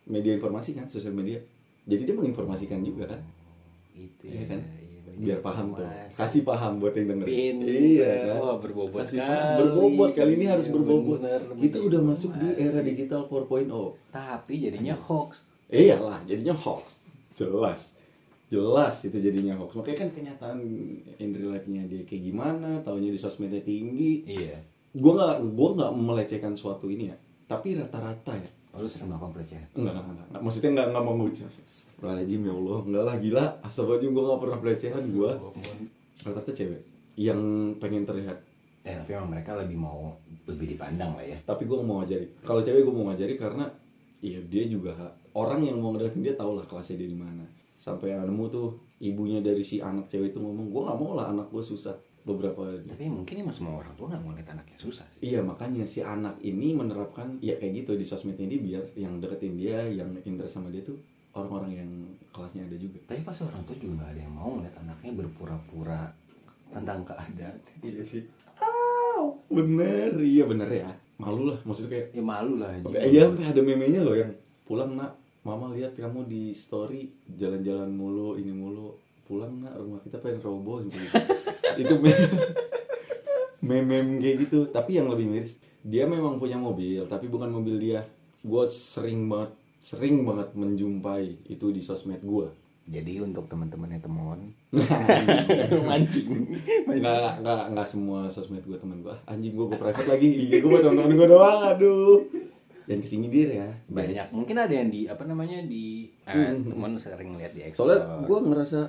media 0.07 0.33
informasi 0.35 0.73
kan 0.73 0.85
sosial 0.87 1.13
media. 1.13 1.41
Jadi 1.85 2.03
dia 2.03 2.15
menginformasikan 2.15 2.81
juga 2.81 3.09
kan? 3.09 3.21
Itu 3.95 4.25
Iya 4.25 4.45
kan? 4.47 4.61
iya, 4.61 5.13
biar 5.15 5.39
paham 5.41 5.73
tuh. 5.73 5.85
Kasih 6.13 6.43
paham 6.43 6.77
buat 6.79 6.93
yang 6.93 7.07
denger 7.09 7.25
Pinter. 7.25 7.69
iya 7.71 8.13
kan? 8.27 8.37
Wah, 8.39 8.57
berbobot 8.59 8.99
Kasih 9.01 9.21
paham. 9.21 9.57
berbobot 9.61 10.11
kali 10.13 10.33
ini 10.35 10.45
harus 10.45 10.67
Iya, 10.67 10.75
berbobot. 10.75 11.19
bener, 11.23 11.41
kita 11.59 11.79
udah 11.79 12.01
masuk 12.03 12.31
di 12.35 12.47
era 12.59 12.81
digital 12.83 13.21
4.0 13.25 13.97
tapi 14.11 14.55
jadinya 14.59 14.93
hoax. 14.99 15.41
Iyalah, 15.67 16.21
jadinya 16.25 16.53
hoax. 16.53 17.01
Jelas. 17.35 17.94
Jelas 18.55 18.95
itu 19.03 19.19
jadinya 19.19 19.59
hoax. 19.59 19.75
Makanya 19.75 19.99
kan 20.07 20.11
kenyataan 20.15 20.59
in 21.19 21.31
real 21.35 21.51
life-nya 21.51 21.83
dia 21.91 22.07
kayak 22.07 22.23
gimana, 22.31 22.79
taunya 22.87 23.11
di 23.11 23.19
sosmednya 23.19 23.59
tinggi. 23.67 24.23
iya. 24.23 24.63
Gua 24.95 25.19
nggak 25.19 25.59
gua 25.59 25.69
nggak 25.75 25.93
melecehkan 25.99 26.55
suatu 26.55 26.87
ini 26.87 27.11
ya. 27.11 27.17
Tapi 27.51 27.75
rata-rata 27.75 28.39
ya, 28.39 28.51
Oh, 28.75 28.83
lu 28.83 28.91
sering 28.91 29.07
melakukan 29.07 29.39
pelecehan? 29.39 29.67
Enggak, 29.79 30.03
enggak, 30.03 30.27
enggak. 30.27 30.41
Maksudnya 30.43 30.71
enggak, 30.75 30.87
enggak 30.91 31.05
mau 31.07 31.15
ngucap. 31.15 31.47
Astagfirullahaladzim 31.47 32.41
ya 32.43 32.53
Allah. 32.59 32.79
Enggak 32.83 33.05
lah, 33.07 33.17
gila. 33.23 33.45
Astagfirullahaladzim, 33.63 34.11
gue 34.11 34.23
gak 34.27 34.41
pernah 34.43 34.59
pelecehan 34.59 35.03
Gue 35.15 35.31
rata-rata 36.25 36.51
cewek 36.51 36.81
Yang 37.15 37.41
pengen 37.79 38.03
terlihat. 38.03 38.39
Eh 38.85 38.95
tapi 38.99 39.11
emang 39.15 39.31
mereka 39.31 39.51
lebih 39.55 39.79
mau 39.79 40.19
lebih 40.51 40.67
dipandang 40.75 41.15
lah 41.15 41.23
ya. 41.23 41.39
Tapi 41.47 41.63
gue 41.71 41.79
mau 41.87 42.03
ngajari. 42.03 42.27
Kalau 42.43 42.61
cewek 42.67 42.83
gue 42.83 42.95
mau 42.95 43.07
ngajari 43.15 43.35
karena 43.39 43.67
Iya 44.25 44.41
dia 44.49 44.65
juga 44.67 44.97
Orang 45.37 45.63
yang 45.69 45.77
mau 45.79 45.93
ngedeketin 45.93 46.25
dia 46.25 46.35
tau 46.35 46.57
lah 46.57 46.65
kelasnya 46.65 46.97
dia 46.97 47.11
di 47.13 47.19
mana 47.19 47.45
Sampai 47.85 48.17
yang 48.17 48.25
nemu 48.25 48.45
tuh 48.49 48.81
Ibunya 49.05 49.45
dari 49.45 49.61
si 49.61 49.85
anak 49.85 50.09
cewek 50.09 50.33
itu 50.33 50.41
ngomong 50.41 50.73
Gue 50.73 50.83
gak 50.89 50.97
mau 50.97 51.13
lah 51.13 51.29
anak 51.37 51.53
gue 51.53 51.61
susah 51.61 51.93
Beberapa 52.25 52.73
tapi 52.89 53.05
mungkin 53.05 53.45
emang 53.45 53.53
semua 53.53 53.85
orang 53.85 53.93
tua 54.01 54.09
nggak 54.09 54.23
mau 54.25 54.33
lihat 54.33 54.49
anaknya 54.57 54.81
susah 54.81 55.05
sih 55.13 55.29
Iya 55.29 55.45
makanya 55.45 55.85
si 55.85 56.01
anak 56.01 56.41
ini 56.41 56.73
menerapkan 56.73 57.37
ya 57.45 57.61
kayak 57.61 57.85
gitu 57.85 58.01
di 58.01 58.05
sosmed 58.09 58.41
ini 58.41 58.57
biar 58.65 58.97
yang 58.97 59.21
deketin 59.21 59.61
dia, 59.61 59.85
yang 59.85 60.09
interest 60.25 60.57
sama 60.57 60.73
dia 60.73 60.81
tuh 60.81 60.97
orang-orang 61.37 61.85
yang 61.85 61.91
kelasnya 62.33 62.65
ada 62.65 62.81
juga. 62.81 62.97
tapi 63.05 63.21
pas 63.27 63.37
orang 63.45 63.61
tua 63.69 63.77
juga 63.77 63.93
nggak 64.01 64.11
ada 64.17 64.21
yang 64.25 64.33
mau 64.33 64.51
ngeliat 64.57 64.77
anaknya 64.81 65.13
berpura-pura 65.21 66.03
tentang 66.73 67.05
keadaan 67.05 67.57
Iya 67.85 68.03
sih. 68.09 68.25
bener, 69.53 70.11
iya 70.25 70.45
bener 70.49 70.71
ya. 70.73 70.91
Malu 71.21 71.53
lah, 71.53 71.59
maksudnya 71.63 71.95
kayak 71.95 72.07
ya 72.11 72.23
malu 72.25 72.59
lah 72.59 72.75
iya 73.07 73.29
ada 73.31 73.61
memenya 73.63 74.03
loh 74.03 74.17
yang 74.19 74.33
pulang 74.67 74.97
nak, 74.99 75.15
mama 75.45 75.77
lihat 75.77 75.93
kamu 75.95 76.25
di 76.25 76.57
story 76.57 77.13
jalan-jalan 77.37 77.93
mulu, 77.93 78.41
ini 78.41 78.51
mulu. 78.51 78.97
Pulang 79.25 79.65
nak, 79.65 79.77
rumah 79.81 80.01
kita 80.05 80.21
pengen 80.21 80.41
roboh 80.45 80.85
gitu. 80.85 81.01
itu 81.81 81.95
meme, 81.97 82.29
meme 83.61 84.21
kayak 84.21 84.49
gitu. 84.49 84.69
Tapi 84.69 85.01
yang 85.01 85.09
lebih 85.09 85.29
miris, 85.29 85.57
dia 85.81 86.05
memang 86.05 86.37
punya 86.37 86.61
mobil, 86.61 87.05
tapi 87.09 87.29
bukan 87.29 87.49
mobil 87.53 87.81
dia. 87.81 88.05
Gue 88.45 88.69
sering 88.69 89.25
banget, 89.29 89.57
sering 89.85 90.25
banget 90.25 90.53
menjumpai 90.57 91.45
itu 91.49 91.69
di 91.73 91.81
sosmed 91.85 92.25
gue. 92.25 92.49
jadi 92.85 93.25
untuk 93.25 93.49
teman-temannya 93.49 93.97
temon 93.97 94.53
mancing 95.89 96.61
nggak 96.85 97.41
nggak 97.41 97.63
nggak 97.73 97.89
semua 97.89 98.29
sosmed 98.29 98.61
gue 98.61 98.77
temen 98.77 99.01
gue 99.01 99.17
anjing 99.25 99.57
gue 99.57 99.65
gue 99.73 99.81
private 99.81 100.05
lagi 100.05 100.29
IG 100.29 100.61
gue 100.61 100.69
buat 100.69 100.85
temen-temen 100.85 101.17
gue 101.17 101.29
doang 101.33 101.61
aduh 101.65 102.21
dan 102.85 102.97
ke 102.99 103.07
sini 103.07 103.27
dir 103.27 103.49
ya 103.51 103.69
banyak. 103.87 104.29
Mungkin 104.31 104.55
ada 104.55 104.71
yang 104.71 104.89
di 104.89 105.05
apa 105.05 105.23
namanya 105.23 105.61
di 105.61 106.09
ah, 106.23 106.33
Hmm. 106.35 106.67
teman 106.67 106.93
sering 106.95 107.35
lihat 107.35 107.53
di 107.53 107.63
explore. 107.63 107.89
Soalnya 107.91 108.23
gue 108.23 108.39
ngerasa 108.45 108.81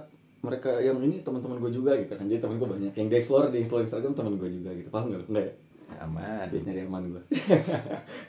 mereka 0.41 0.77
yang 0.77 0.99
ini 0.99 1.19
teman-teman 1.19 1.57
gue 1.57 1.71
juga 1.73 1.95
gitu 1.95 2.11
kan. 2.11 2.23
Jadi 2.23 2.37
temen 2.37 2.55
gue 2.55 2.67
banyak. 2.67 2.91
Yang 2.91 3.07
di 3.07 3.15
explore 3.17 3.47
di 3.47 3.57
explore 3.59 3.83
Instagram 3.83 4.13
temen 4.13 4.33
gue 4.35 4.49
juga 4.51 4.69
gitu. 4.71 4.87
Paham 4.89 5.05
nggak 5.07 5.19
lo? 5.19 5.25
nggak 5.27 5.45
ya? 5.45 5.53
Aman. 5.97 6.45
Biar 6.45 6.61
nyari 6.63 6.81
aman 6.83 7.03
gue 7.07 7.21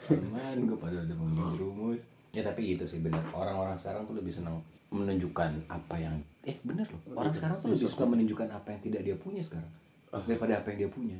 aman. 0.09 0.55
Gue 0.63 0.77
pada 0.77 0.97
udah 0.99 1.15
mau 1.17 1.51
rumus 1.53 2.01
ya 2.29 2.41
tapi 2.41 2.61
gitu 2.69 2.85
sih 2.85 2.99
bener. 2.99 3.19
Orang-orang 3.29 3.75
sekarang 3.75 4.05
tuh 4.05 4.13
lebih 4.13 4.31
senang 4.31 4.61
menunjukkan 4.87 5.67
apa 5.67 5.95
yang 5.95 6.15
eh 6.41 6.55
bener 6.61 6.87
loh. 6.87 7.01
Orang 7.13 7.29
Iya, 7.29 7.37
sekarang 7.37 7.55
tuh 7.57 7.65
iya, 7.65 7.73
lebih 7.73 7.83
sosmed. 7.83 7.97
suka 7.97 8.05
menunjukkan 8.07 8.47
apa 8.49 8.67
yang 8.69 8.81
tidak 8.81 9.01
dia 9.03 9.15
punya 9.15 9.41
sekarang 9.41 9.71
Ah. 10.07 10.23
daripada 10.23 10.53
apa 10.55 10.67
yang 10.71 10.79
dia 10.79 10.89
punya 10.89 11.17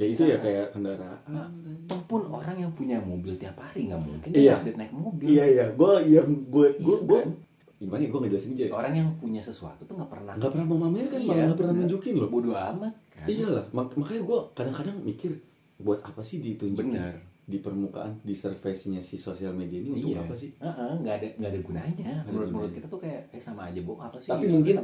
ya 0.00 0.06
itu 0.06 0.22
ya 0.24 0.36
kayak 0.40 0.72
kendaraan. 0.72 1.18
Nah, 1.28 1.44
toh 1.84 2.00
pun 2.08 2.24
orang 2.26 2.56
yang 2.56 2.72
punya 2.72 2.96
mobil 2.98 3.36
tiap 3.36 3.52
hari 3.54 3.84
nggak 3.84 4.00
mungkin 4.00 4.30
Iya. 4.32 4.40
dia 4.40 4.52
update 4.56 4.78
naik 4.80 4.92
mobil. 4.96 5.26
Iya 5.28 5.44
iya. 5.46 5.64
Gue 5.70 5.92
iya 6.02 6.20
gue 6.24 6.66
gue 6.72 6.96
Iya, 6.96 7.04
gue 7.04 7.20
kan? 7.20 7.30
gimana 7.76 8.00
ya? 8.00 8.08
Gue 8.08 8.20
ngejelasin 8.24 8.50
aja. 8.54 8.64
Orang 8.72 8.94
yang 8.96 9.08
punya 9.14 9.40
sesuatu 9.40 9.84
tuh 9.84 9.94
nggak 9.94 10.08
pernah. 10.08 10.32
Nggak 10.34 10.50
pernah 10.50 10.66
memamerkan 10.66 11.20
Iya, 11.20 11.28
malah 11.28 11.44
nggak 11.46 11.58
pernah 11.60 11.74
nunjukin 11.76 12.14
loh. 12.16 12.28
Bodoh 12.28 12.56
amat 12.56 12.94
kan? 13.12 13.26
Iyalah, 13.28 13.64
mak- 13.70 13.94
makanya 13.94 14.22
gue 14.24 14.38
kadang-kadang 14.50 14.96
mikir 15.02 15.30
buat 15.76 16.00
apa 16.00 16.20
sih 16.20 16.40
ditunjukin 16.40 16.96
Bener. 16.96 17.16
di 17.44 17.58
permukaan, 17.58 18.16
di 18.20 18.32
surface-nya 18.32 19.00
si 19.00 19.16
sosial 19.16 19.52
media 19.52 19.76
ini 19.76 19.92
untuk 19.94 20.12
iya. 20.12 20.20
apa 20.22 20.32
sih? 20.32 20.48
Nggak 20.56 21.14
ada 21.14 21.28
nggak 21.36 21.50
ada 21.50 21.60
gunanya. 21.60 22.10
Menurut 22.24 22.48
menurut 22.48 22.72
kita 22.72 22.88
tuh 22.88 22.96
kayak 22.98 23.28
eh 23.28 23.38
sama 23.38 23.68
aja 23.68 23.80
bohong 23.80 24.00
apa 24.02 24.16
sih 24.16 24.28
Tapi 24.28 24.48
mungkin 24.48 24.76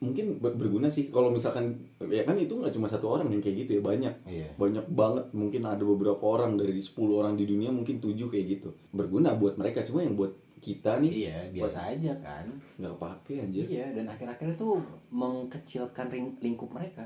mungkin 0.00 0.36
ber- 0.36 0.52
berguna 0.54 0.88
sih. 0.88 1.08
Kalau 1.08 1.28
misalkan 1.28 1.76
ya 2.02 2.24
kan 2.24 2.34
itu 2.34 2.52
nggak 2.52 2.72
cuma 2.72 2.84
satu 2.84 3.06
orang 3.10 3.28
yang 3.28 3.38
kayak 3.38 3.56
gitu 3.60 3.70
ya 3.76 3.82
banyak. 3.82 4.14
Iya. 4.24 4.48
Banyak 4.54 4.88
banget 4.90 5.24
mungkin 5.30 5.62
ada 5.62 5.80
beberapa 5.82 6.24
orang 6.26 6.56
dari 6.56 6.74
10 6.74 6.90
orang 7.12 7.34
di 7.34 7.44
dunia 7.44 7.68
mungkin 7.68 7.96
tujuh 7.98 8.26
kayak 8.26 8.46
gitu. 8.50 8.68
Berguna 8.90 9.32
buat 9.32 9.54
mereka 9.54 9.80
cuma 9.82 10.00
yang 10.00 10.16
buat 10.16 10.32
kita 10.58 11.00
nih 11.00 11.12
iya 11.22 11.36
biasa 11.50 11.88
aja 11.90 12.12
kan. 12.18 12.44
nggak 12.76 12.96
pakai 12.96 13.34
anjir. 13.40 13.64
Iya 13.64 13.92
dan 13.92 14.08
akhir-akhirnya 14.08 14.56
tuh 14.56 14.80
mengkecilkan 15.10 16.06
ring- 16.08 16.36
lingkup 16.38 16.68
mereka. 16.70 17.04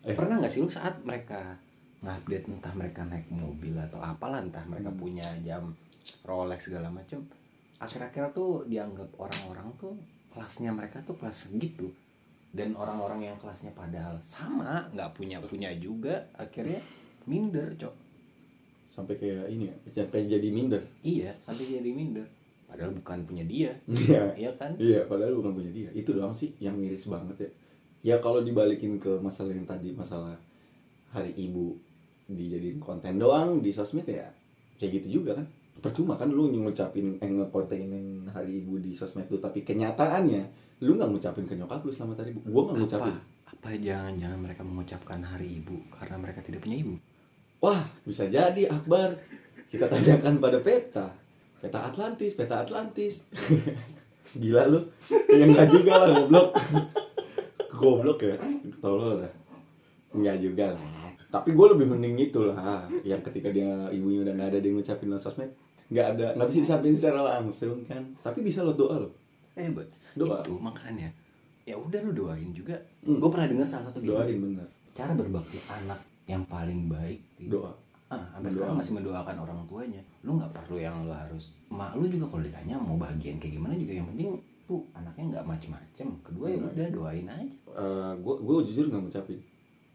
Eh. 0.00 0.14
pernah 0.14 0.38
nggak 0.38 0.48
sih 0.48 0.62
lu 0.62 0.70
saat 0.70 1.02
mereka 1.02 1.58
ngupdate 1.98 2.46
entah 2.46 2.70
mereka 2.70 3.02
naik 3.02 3.26
mobil 3.26 3.74
atau 3.74 3.98
apalah 3.98 4.38
entah 4.38 4.62
mereka 4.62 4.86
Hmm. 4.86 5.00
punya 5.00 5.26
jam 5.42 5.74
Rolex 6.22 6.70
segala 6.70 6.86
macam 6.86 7.26
akhir-akhir 7.76 8.30
tuh 8.30 8.62
dianggap 8.64 9.10
orang-orang 9.16 9.66
tuh 9.74 9.98
kelasnya 10.30 10.70
mereka 10.70 11.02
tuh 11.02 11.18
kelas 11.18 11.50
segitu 11.50 11.90
dan 12.56 12.72
orang-orang 12.72 13.28
yang 13.28 13.36
kelasnya 13.36 13.70
padahal 13.76 14.16
sama 14.24 14.88
nggak 14.96 15.12
punya 15.12 15.38
punya 15.44 15.70
juga 15.76 16.24
akhirnya 16.40 16.80
minder 17.28 17.76
cok 17.76 17.94
sampai 18.90 19.14
kayak 19.20 19.52
ini 19.52 19.68
ya 19.68 19.76
sampai 19.92 20.24
jadi 20.24 20.48
minder 20.48 20.80
iya 21.04 21.36
sampai 21.44 21.68
jadi 21.68 21.90
minder 21.92 22.24
padahal 22.66 22.96
bukan 22.96 23.18
punya 23.28 23.44
dia 23.44 23.70
iya 23.86 24.32
iya 24.34 24.50
kan 24.56 24.72
Iya, 24.80 25.06
padahal 25.06 25.38
bukan 25.38 25.54
punya 25.54 25.70
dia. 25.70 25.88
Itu 25.94 26.18
doang 26.18 26.34
sih 26.34 26.50
yang 26.58 26.74
miris 26.74 27.06
banget 27.06 27.36
ya. 27.38 27.50
Ya 28.02 28.16
kalau 28.18 28.42
dibalikin 28.42 28.98
ke 28.98 29.22
masalah 29.22 29.54
yang 29.54 29.62
tadi, 29.66 29.94
masalah 29.94 30.34
hari 31.14 31.30
ibu 31.38 31.78
dijadiin 32.26 32.82
konten 32.82 33.22
doang 33.22 33.62
di 33.62 33.70
sosmed 33.70 34.02
ya, 34.10 34.26
kayak 34.82 34.98
gitu 34.98 35.22
juga 35.22 35.38
kan. 35.38 35.46
Percuma 35.76 36.16
kan 36.16 36.32
lu 36.32 36.48
ngucapin, 36.50 37.20
eh 37.20 37.30
ngekontenin 37.30 38.26
hari 38.32 38.64
ibu 38.64 38.80
di 38.80 38.96
sosmed 38.96 39.28
lu, 39.28 39.38
tapi 39.38 39.62
kenyataannya 39.62 40.42
lu 40.82 40.96
nggak 40.96 41.10
ngucapin 41.12 41.44
ke 41.46 41.54
nyokap 41.54 41.84
lu 41.84 41.92
selamat 41.92 42.24
hari 42.24 42.30
ibu. 42.32 42.40
Gua 42.48 42.62
nggak 42.72 42.78
ngucapin. 42.82 43.14
apa 43.16 43.34
apa 43.46 43.78
jangan-jangan 43.78 44.38
mereka 44.42 44.62
mengucapkan 44.66 45.22
hari 45.22 45.62
ibu 45.62 45.78
karena 45.94 46.18
mereka 46.18 46.42
tidak 46.42 46.66
punya 46.66 46.82
ibu 46.82 46.98
Wah, 47.56 47.82
bisa 48.04 48.28
jadi 48.28 48.68
Akbar. 48.68 49.16
Kita 49.72 49.88
tanyakan 49.88 50.38
pada 50.38 50.60
peta. 50.60 51.08
Peta 51.58 51.88
Atlantis, 51.88 52.36
peta 52.36 52.62
Atlantis. 52.62 53.24
Gila 54.40 54.68
lu. 54.68 54.80
Ya 55.32 55.44
enggak 55.48 55.72
juga 55.72 56.04
lah, 56.04 56.08
goblok. 56.14 56.48
goblok 57.72 58.18
ya. 58.22 58.36
Tolol 58.78 59.24
lah. 59.24 59.32
Enggak 60.12 60.36
juga 60.44 60.76
lah. 60.76 61.10
Tapi 61.32 61.56
gue 61.56 61.66
lebih 61.72 61.86
mending 61.88 62.16
itu 62.28 62.44
lah. 62.44 62.84
Yang 63.02 63.32
ketika 63.32 63.48
dia 63.48 63.88
ibunya 63.88 64.22
udah 64.22 64.34
nggak 64.36 64.50
ada 64.52 64.58
dia 64.60 64.72
ngucapin 64.76 65.08
di 65.10 65.18
sosmed. 65.18 65.50
Nggak 65.86 66.06
ada, 66.12 66.26
nggak 66.34 66.46
bisa 66.48 66.60
disampaikan 66.62 66.96
secara 66.96 67.20
langsung 67.22 67.78
kan. 67.84 68.02
Tapi 68.20 68.38
bisa 68.40 68.60
lo 68.60 68.72
doa 68.72 68.96
lo. 68.98 69.10
hebat 69.54 69.88
Doa. 70.12 70.40
itu 70.40 70.52
makanya 70.56 71.08
ya 71.62 71.72
udah 71.74 72.00
lu 72.00 72.12
doain 72.12 72.52
juga 72.52 72.76
Hmm. 73.00 73.16
gue 73.16 73.28
pernah 73.28 73.48
dengar 73.48 73.64
salah 73.64 73.88
satu 73.88 73.98
gini, 73.98 74.12
Doain 74.12 74.36
bener. 74.36 74.68
cara 74.92 75.12
berbakti 75.12 75.56
anak 75.66 75.96
yang 76.24 76.44
paling 76.44 76.86
baik 76.86 77.20
gitu. 77.36 77.58
Doa. 77.58 77.72
ah 78.06 78.22
sampai 78.30 78.50
sekarang 78.50 78.76
masih 78.76 78.92
mendoakan 78.94 79.36
orang 79.40 79.58
tuanya 79.66 79.98
lu 80.22 80.36
nggak 80.36 80.52
perlu 80.52 80.76
yang 80.76 81.02
lu 81.02 81.10
harus 81.10 81.50
mak 81.66 81.90
lu 81.92 82.06
juga 82.06 82.28
kalau 82.28 82.38
ditanya 82.40 82.76
mau 82.76 82.94
bagian 82.94 83.34
kayak 83.36 83.58
gimana 83.58 83.74
juga 83.74 83.92
yang 83.92 84.06
penting 84.06 84.28
tuh 84.62 84.78
anaknya 84.92 85.24
nggak 85.32 85.44
macem-macem 85.44 86.08
kedua 86.22 86.46
ya 86.46 86.58
udah 86.60 86.86
doain 86.86 87.26
aja 87.26 87.50
gue 88.14 88.34
gue 88.38 88.54
jujur 88.66 88.84
nggak 88.86 89.02
ngucapin. 89.02 89.38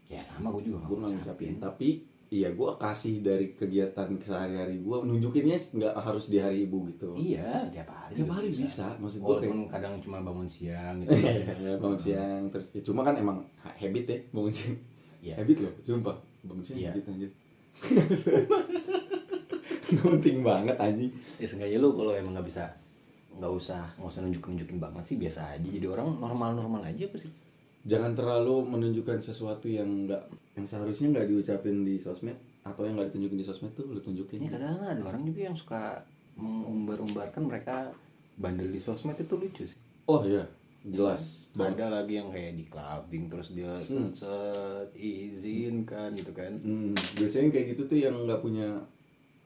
ya 0.06 0.20
sama 0.20 0.52
gue 0.52 0.62
juga 0.66 0.84
gue 0.84 0.96
nggak 0.98 1.12
ngucapin 1.16 1.54
tapi 1.56 1.88
iya 2.32 2.48
gue 2.48 2.70
kasih 2.80 3.20
dari 3.20 3.52
kegiatan 3.52 4.08
sehari-hari 4.18 4.80
gue 4.80 4.96
nunjukinnya 5.04 5.60
nggak 5.68 5.94
harus 5.94 6.26
di 6.26 6.40
hari 6.40 6.64
ibu 6.64 6.88
gitu. 6.88 7.12
Iya 7.12 7.68
tiap 7.68 7.92
hari 7.92 8.16
tiap 8.16 8.32
hari 8.32 8.48
bisa. 8.48 8.96
maksud 8.96 9.20
gue 9.20 9.36
kayak 9.38 9.68
kadang 9.68 9.94
cuma 10.00 10.18
bangun 10.18 10.48
siang 10.48 10.96
gitu. 10.98 11.12
Ya, 11.60 11.76
bangun 11.76 12.00
siang 12.00 12.42
terus 12.48 12.72
ya, 12.72 12.80
cuma 12.80 13.04
kan 13.04 13.12
emang 13.14 13.44
ha- 13.60 13.76
habit 13.76 14.04
ya 14.08 14.18
bangun 14.32 14.48
siang. 14.48 14.76
Iya. 15.20 15.34
habit 15.38 15.56
loh 15.60 15.72
sumpah 15.84 16.16
bangun 16.42 16.64
siang 16.64 16.78
Iya. 16.80 16.88
habit 16.90 17.04
anjir. 17.06 17.30
Penting 19.92 20.40
banget 20.40 20.76
anjing. 20.80 21.12
Ya 21.36 21.44
seenggaknya 21.44 21.76
lu 21.76 21.92
kalau 21.92 22.16
emang 22.16 22.32
nggak 22.32 22.48
bisa 22.48 22.64
nggak 23.32 23.48
usah 23.52 23.80
nggak 23.96 24.08
usah 24.08 24.20
nunjuk 24.20 24.44
nunjukin 24.44 24.76
banget 24.80 25.04
sih 25.04 25.16
biasa 25.20 25.40
aja. 25.52 25.68
Jadi 25.68 25.84
orang 25.84 26.16
normal 26.16 26.56
normal 26.56 26.80
aja 26.84 27.04
apa 27.04 27.16
sih 27.20 27.28
jangan 27.82 28.14
terlalu 28.14 28.62
menunjukkan 28.66 29.22
sesuatu 29.22 29.66
yang 29.66 30.06
nggak 30.06 30.22
yang 30.54 30.66
seharusnya 30.68 31.08
nggak 31.18 31.28
diucapin 31.28 31.82
di 31.82 31.98
sosmed 31.98 32.36
atau 32.62 32.86
yang 32.86 32.94
nggak 32.94 33.10
ditunjukin 33.10 33.38
di 33.42 33.46
sosmed 33.46 33.72
tuh 33.74 33.90
lu 33.90 33.98
tunjukin. 33.98 34.38
Ini 34.38 34.50
kadang 34.54 34.78
ada 34.78 35.02
orang 35.02 35.22
juga 35.26 35.40
yang 35.50 35.56
suka 35.58 36.06
mengumbar-umbarkan 36.38 37.42
mereka 37.42 37.90
bandel 38.38 38.70
di 38.70 38.80
sosmed 38.80 39.18
itu 39.18 39.34
lucu 39.34 39.64
sih. 39.66 39.80
Oh 40.06 40.22
iya. 40.22 40.46
Jelas. 40.82 41.46
Ada 41.54 42.02
lagi 42.02 42.18
yang 42.18 42.34
kayak 42.34 42.58
di 42.58 42.66
clubbing 42.66 43.30
terus 43.30 43.54
dia 43.54 43.70
set, 43.86 44.18
set 44.18 44.90
izinkan 44.98 46.10
gitu 46.18 46.34
kan. 46.34 46.58
Hmm, 46.58 46.90
biasanya 47.14 47.54
kayak 47.54 47.66
gitu 47.74 47.82
tuh 47.86 47.98
yang 48.02 48.14
nggak 48.26 48.42
punya 48.42 48.82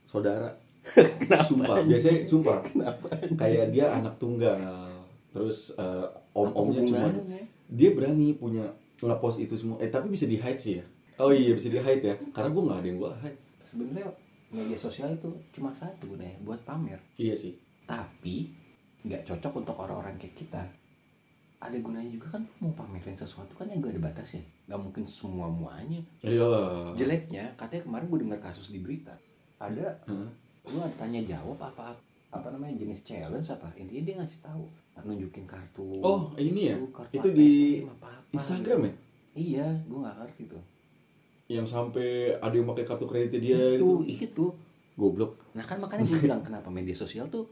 saudara. 0.09 0.49
Sumpah, 1.51 1.83
biasanya 1.83 2.31
sumpah. 2.31 2.63
Kayak 3.35 3.75
dia 3.75 3.91
anak 3.91 4.17
tunggal. 4.23 4.55
Terus 5.37 5.59
eh, 5.77 6.07
om-omnya 6.33 6.81
cuma 6.89 7.13
hubungannya? 7.13 7.45
dia 7.69 7.91
berani 7.93 8.33
punya 8.41 8.65
ngepost 8.97 9.45
itu 9.45 9.53
semua. 9.53 9.77
Eh 9.85 9.93
tapi 9.93 10.09
bisa 10.09 10.25
di 10.25 10.41
hide 10.41 10.61
sih 10.61 10.81
ya. 10.81 10.85
Oh 11.21 11.29
iya 11.29 11.53
bisa 11.53 11.69
di 11.69 11.77
hide 11.77 12.01
ya. 12.01 12.17
Karena 12.33 12.49
gue 12.49 12.63
nggak 12.65 12.79
ada 12.81 12.89
yang 12.89 12.99
gue 13.05 13.13
hide. 13.21 13.41
sebenarnya 13.67 14.07
media 14.51 14.79
sosial 14.79 15.11
itu 15.11 15.29
cuma 15.51 15.75
satu 15.75 16.15
nih 16.15 16.39
buat 16.47 16.63
pamer 16.63 17.03
iya 17.19 17.35
sih 17.35 17.59
tapi 17.87 18.55
nggak 19.03 19.27
cocok 19.27 19.53
untuk 19.63 19.77
orang-orang 19.79 20.15
kayak 20.19 20.39
kita 20.39 20.63
ada 21.57 21.77
gunanya 21.83 22.11
juga 22.11 22.39
kan 22.39 22.43
mau 22.63 22.71
pamerin 22.77 23.17
sesuatu 23.19 23.57
kan 23.59 23.67
yang 23.67 23.83
gak 23.83 23.97
ada 23.97 24.03
batasnya 24.13 24.43
nggak 24.71 24.81
mungkin 24.81 25.05
semua 25.09 25.51
muanya 25.51 25.99
iyalah 26.23 26.95
jeleknya 26.95 27.55
katanya 27.59 27.83
kemarin 27.91 28.07
gue 28.07 28.21
dengar 28.23 28.41
kasus 28.43 28.71
di 28.71 28.79
berita 28.79 29.15
ada 29.59 29.99
Hah? 30.07 30.31
gue 30.67 30.85
tanya 30.99 31.21
jawab 31.27 31.59
apa 31.59 31.91
apa 31.91 32.03
namanya 32.45 32.75
jenis 32.77 33.01
challenge 33.03 33.49
apa? 33.49 33.69
Intinya 33.77 34.03
dia 34.03 34.15
ngasih 34.21 34.41
tahu 34.43 34.65
nunjukin 34.99 35.45
kartu. 35.45 36.01
Oh 36.01 36.33
ini 36.37 36.73
ya? 36.73 36.77
Kartu 36.91 37.15
itu 37.15 37.29
di 37.31 37.51
apa-apa 37.85 38.33
Instagram 38.33 38.79
ya? 38.81 38.93
Gitu. 38.93 38.99
iya 39.37 39.67
gue 39.85 39.99
nggak 40.01 40.17
ngerti 40.19 40.43
tuh. 40.49 40.63
Yang 41.47 41.67
sampai 41.71 42.09
ada 42.37 42.51
yang 42.51 42.67
pakai 42.67 42.85
kartu 42.85 43.07
kredit 43.07 43.39
dia 43.39 43.55
itu 43.77 44.03
itu? 44.03 44.25
itu. 44.25 44.47
Goblok. 44.97 45.37
Nah 45.53 45.63
kan 45.63 45.77
makanya 45.77 46.09
gue 46.09 46.19
bilang 46.25 46.41
kenapa 46.41 46.69
media 46.69 46.97
sosial 46.97 47.29
tuh 47.29 47.45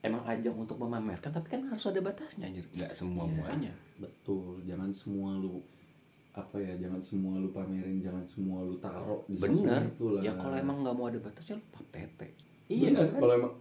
emang 0.00 0.24
ajang 0.24 0.56
untuk 0.56 0.76
memamerkan 0.76 1.28
tapi 1.30 1.46
kan 1.46 1.60
harus 1.68 1.84
ada 1.84 2.00
batasnya 2.00 2.48
anjir. 2.48 2.64
Nggak 2.72 2.92
semua 2.92 3.24
Iya. 3.24 3.34
muanya. 3.34 3.72
betul. 3.96 4.60
Jangan 4.64 4.90
semua 4.90 5.36
lu 5.36 5.60
apa 6.32 6.60
ya 6.60 6.76
jangan 6.76 7.00
semua 7.00 7.32
lu 7.36 7.48
pamerin 7.48 7.96
jangan 7.96 8.20
semua 8.28 8.60
lu 8.60 8.76
taruh 8.76 9.24
di 9.24 9.40
bener. 9.40 9.88
itu 9.88 10.04
lah 10.12 10.20
ya 10.20 10.36
kalau 10.36 10.52
emang 10.52 10.84
nggak 10.84 10.92
mau 10.92 11.08
ada 11.08 11.16
batasnya 11.16 11.56
lu 11.56 11.64
patete 11.72 12.28
iya 12.68 12.92
kan? 12.92 13.08
kalau 13.16 13.32
emang 13.32 13.52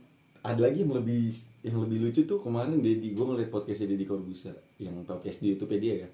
ada 0.46 0.62
lagi 0.62 0.80
yang 0.80 0.94
lebih 0.94 1.34
yang 1.62 1.78
lebih 1.82 1.98
lucu 2.00 2.22
tuh 2.24 2.40
kemarin 2.40 2.78
Dedi 2.78 3.12
gue 3.12 3.26
ngeliat 3.26 3.50
podcastnya 3.50 3.90
Dedi 3.90 4.06
Corbuzier 4.06 4.54
yang 4.78 5.02
podcast 5.04 5.40
di 5.40 5.52
YouTube 5.52 5.74
dia 5.76 6.06
ya. 6.06 6.10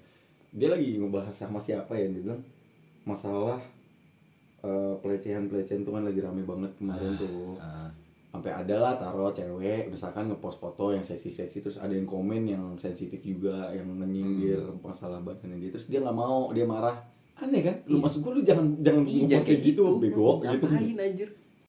Dia 0.50 0.68
lagi 0.68 0.96
ngebahas 0.96 1.32
sama 1.32 1.58
siapa 1.58 1.92
ya 1.92 2.08
dia 2.08 2.20
bilang 2.22 2.40
masalah 3.02 3.60
eh, 4.62 4.94
pelecehan 4.98 5.46
pelecehan 5.46 5.82
tuh 5.82 5.92
kan 5.92 6.02
lagi 6.02 6.18
rame 6.18 6.42
banget 6.42 6.72
kemarin 6.76 7.12
tuh. 7.16 7.58
Ah, 7.58 7.90
sampai 8.28 8.48
ada 8.50 8.76
lah 8.78 8.94
taruh 8.96 9.28
cewek 9.28 9.92
misalkan 9.92 10.24
ngepost 10.26 10.56
foto 10.56 10.88
yang 10.88 11.02
seksi-seksi 11.02 11.60
terus 11.60 11.76
ada 11.76 11.92
yang 11.92 12.06
komen 12.06 12.48
yang 12.48 12.64
sensitif 12.76 13.20
juga 13.20 13.68
yang 13.70 13.84
menyindir 13.86 14.64
Hmm. 14.64 14.80
masalah 14.80 15.20
badannya 15.20 15.60
dia 15.60 15.68
terus 15.68 15.86
dia 15.86 16.00
nggak 16.00 16.16
mau 16.16 16.48
dia 16.50 16.64
marah. 16.64 16.96
Aneh 17.34 17.60
kan? 17.60 17.76
Lu 17.84 17.98
Iya. 17.98 18.02
maksud 18.06 18.20
gue 18.22 18.32
lu 18.32 18.42
jangan 18.42 18.66
jangan 18.80 19.02
iya 19.04 19.20
ngepost 19.26 19.44
kayak 19.44 19.60
gitu. 19.62 19.84
bego 20.00 20.28
gitu. 20.40 20.64
Ngapain 20.64 20.96
anjir 20.96 21.28